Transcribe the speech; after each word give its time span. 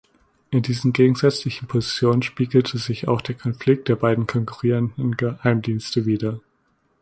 In 0.49 0.63
diesen 0.63 0.93
gegensätzlichen 0.93 1.67
Positionen 1.67 2.23
spiegelte 2.23 2.79
sich 2.79 3.07
auch 3.07 3.21
der 3.21 3.35
Konflikt 3.35 3.87
der 3.87 3.97
beiden 3.97 4.25
konkurrierenden 4.25 5.15
Geheimdienste 5.15 6.07
wider. 6.07 6.39